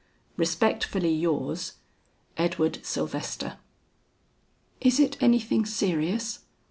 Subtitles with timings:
[0.35, 1.73] "Respectfully yours,
[2.35, 3.59] "EDWARD SYLVESTER."
[4.79, 6.39] "Is it anything serious?"